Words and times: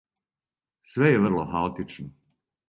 Све 0.93 1.11
је 1.11 1.19
врло 1.27 1.45
хаотично. 1.53 2.09